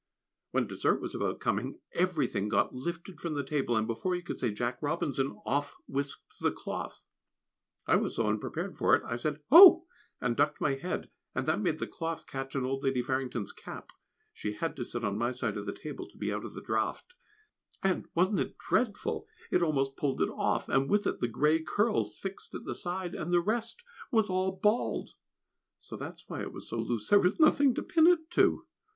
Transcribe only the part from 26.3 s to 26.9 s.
it was so